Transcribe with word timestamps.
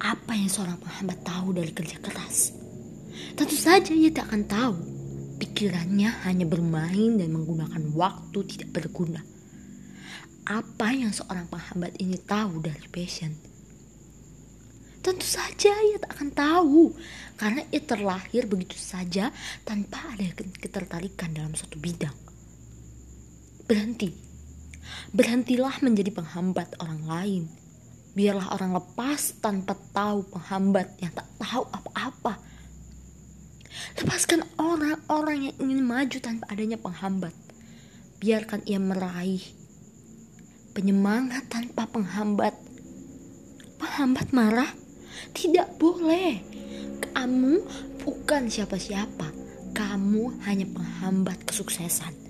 Apa 0.00 0.32
yang 0.32 0.48
seorang 0.48 0.80
penghambat 0.80 1.20
tahu 1.20 1.52
dari 1.52 1.76
kerja 1.76 2.00
keras? 2.00 2.56
Tentu 3.36 3.52
saja 3.52 3.92
ia 3.92 4.08
tak 4.08 4.32
akan 4.32 4.42
tahu. 4.48 4.76
Pikirannya 5.36 6.24
hanya 6.24 6.48
bermain 6.48 7.20
dan 7.20 7.28
menggunakan 7.36 7.92
waktu 7.92 8.38
tidak 8.48 8.80
berguna. 8.80 9.20
Apa 10.48 10.96
yang 10.96 11.12
seorang 11.12 11.52
penghambat 11.52 12.00
ini 12.00 12.16
tahu 12.16 12.64
dari 12.64 12.88
passion? 12.88 13.36
Tentu 15.04 15.24
saja 15.24 15.72
ia 15.72 15.96
tak 16.00 16.16
akan 16.16 16.30
tahu 16.32 16.96
karena 17.36 17.64
ia 17.68 17.80
terlahir 17.84 18.44
begitu 18.48 18.76
saja 18.76 19.32
tanpa 19.68 20.00
ada 20.16 20.28
ketertarikan 20.36 21.32
dalam 21.32 21.52
suatu 21.52 21.76
bidang. 21.76 22.16
Berhenti. 23.68 24.12
Berhentilah 25.12 25.76
menjadi 25.84 26.08
penghambat 26.12 26.80
orang 26.80 27.04
lain. 27.04 27.59
Biarlah 28.10 28.50
orang 28.58 28.74
lepas 28.74 29.38
tanpa 29.38 29.78
tahu 29.94 30.26
penghambat 30.34 30.98
yang 30.98 31.14
tak 31.14 31.30
tahu 31.38 31.62
apa-apa. 31.70 32.42
Lepaskan 33.98 34.42
orang-orang 34.58 35.50
yang 35.50 35.56
ingin 35.62 35.80
maju 35.86 36.18
tanpa 36.18 36.44
adanya 36.50 36.74
penghambat. 36.74 37.34
Biarkan 38.18 38.66
ia 38.66 38.82
meraih 38.82 39.40
penyemangat 40.74 41.46
tanpa 41.50 41.86
penghambat. 41.86 42.54
Penghambat 43.78 44.34
marah? 44.34 44.70
Tidak 45.30 45.78
boleh. 45.78 46.42
Kamu 47.14 47.52
bukan 48.02 48.50
siapa-siapa. 48.50 49.30
Kamu 49.70 50.44
hanya 50.44 50.66
penghambat 50.66 51.46
kesuksesan. 51.46 52.29